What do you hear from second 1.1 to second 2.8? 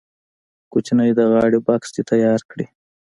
د غاړې بکس دې تیار کړي.